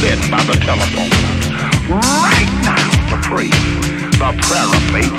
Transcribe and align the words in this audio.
minutes 0.00 0.28
by 0.30 0.40
the 0.48 0.56
telephone. 0.64 1.12
Right 1.92 2.48
now 2.64 2.88
to 3.12 3.16
pray 3.20 3.52
the 4.16 4.30
prayer 4.48 4.64
of 4.64 4.82
faith. 4.88 5.12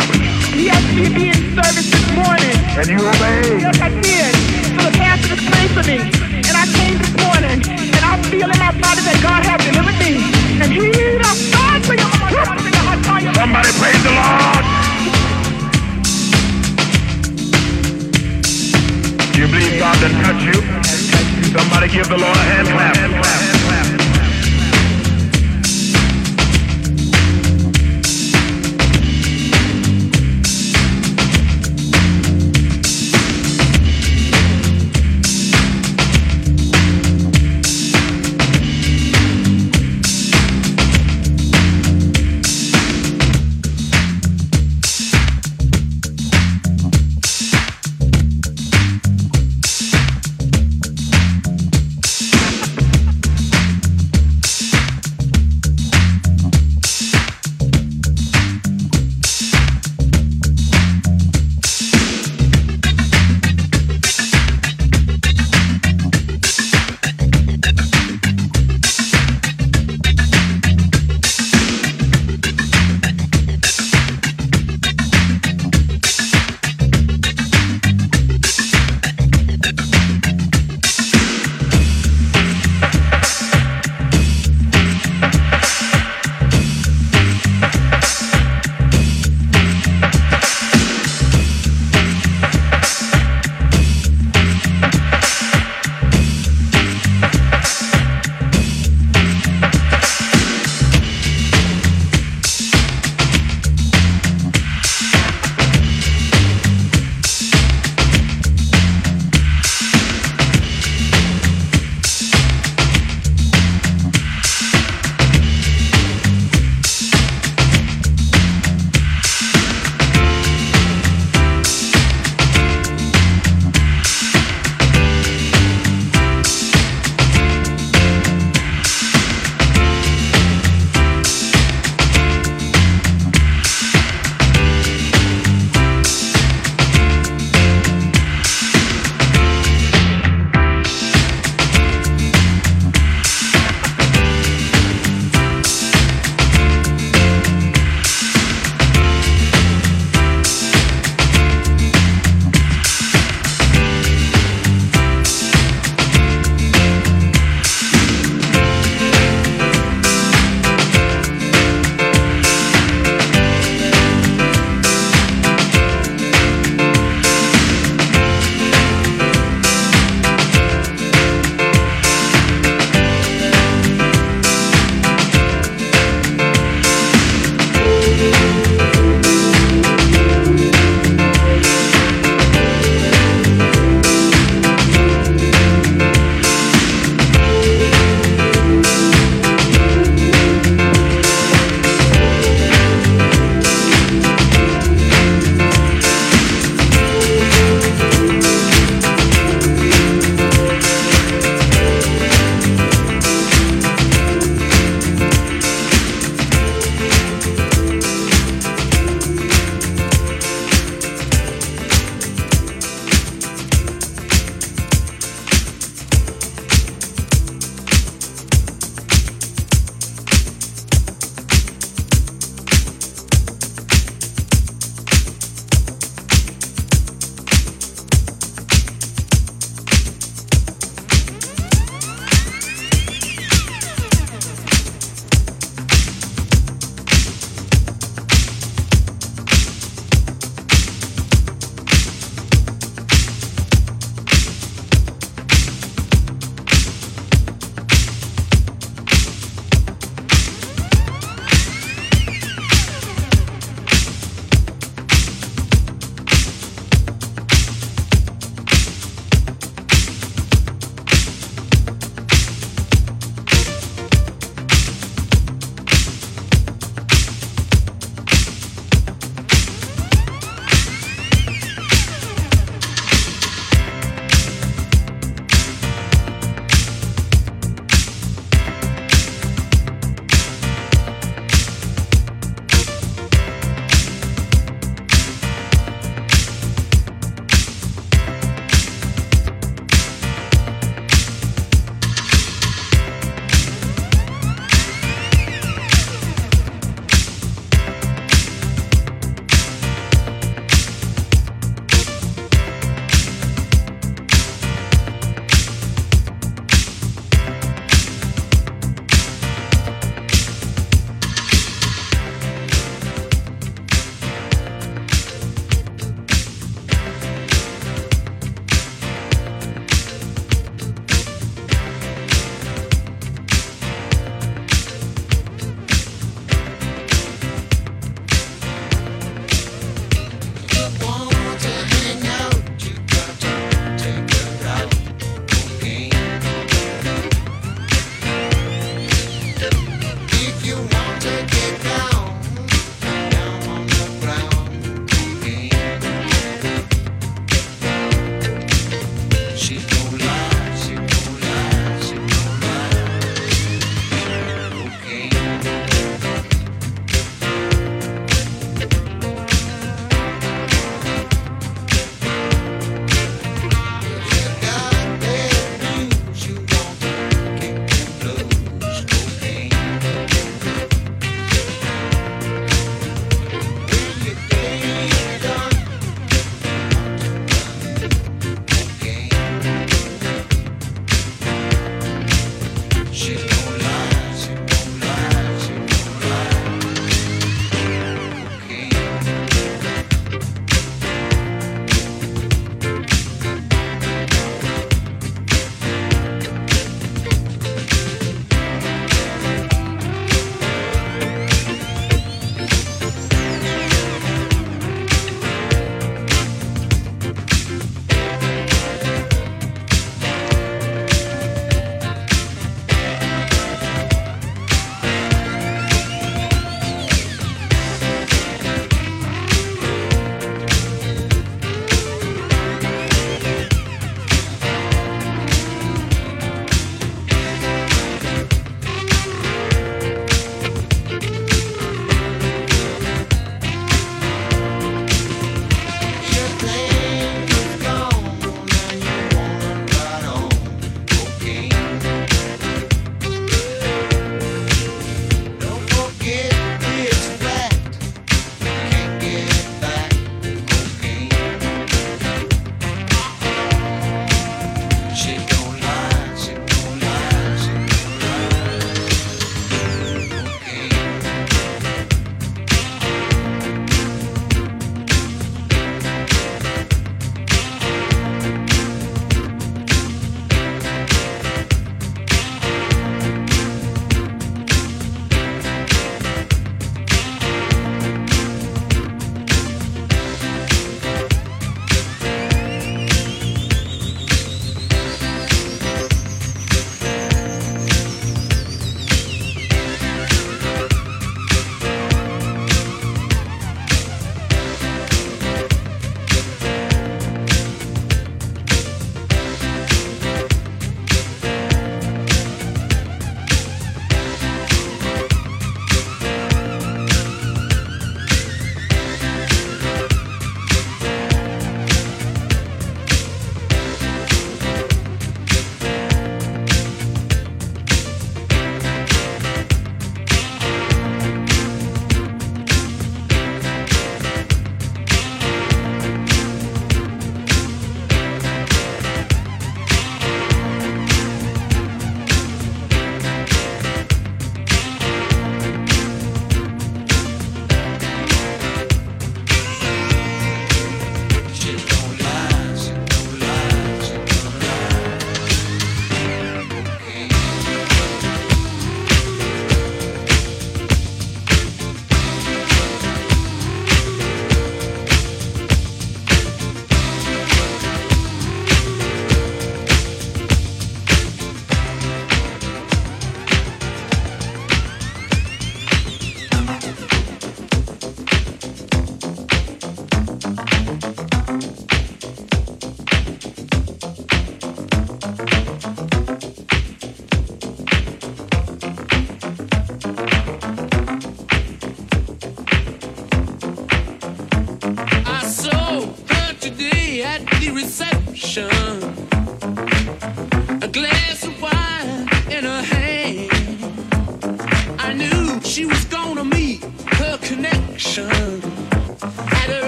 Me 0.57 0.73
to 0.73 1.13
be 1.13 1.29
in 1.29 1.37
service 1.53 1.85
this 1.85 2.07
morning. 2.17 2.57
And 2.73 2.87
you 2.89 2.97
obeyed. 2.97 3.61
Yes, 3.61 3.77
I 3.77 3.89
did. 4.01 4.33
So 4.73 4.89
the 4.89 4.93
pastor 4.97 5.37
was 5.37 5.43
praying 5.45 5.71
for 5.77 5.85
me. 5.85 5.97
And 6.49 6.55
I 6.57 6.65
came 6.73 6.97
this 6.97 7.13
morning. 7.21 7.61
And 7.61 8.03
I 8.03 8.17
feel 8.25 8.49
in 8.49 8.57
my 8.57 8.73
body 8.73 9.01
that 9.05 9.19
God 9.21 9.45
has 9.45 9.61
delivered 9.69 9.97
me. 10.01 10.17
And 10.61 10.69
he 10.73 10.89
the 10.89 11.29
God 11.53 11.79
for 11.85 11.93
your 11.93 12.09
Somebody 13.37 13.69
praise 13.77 14.01
the 14.01 14.13
Lord. 14.17 14.65
Do 19.29 19.37
You 19.41 19.47
believe 19.47 19.77
God 19.77 19.97
done 20.01 20.15
touch 20.25 20.41
you? 20.41 20.57
Somebody 21.53 21.87
give 21.89 22.09
the 22.09 22.17
Lord 22.17 22.37
a 22.37 22.45
hand 22.49 22.67
clap. 22.67 23.60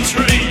tree. 0.00 0.41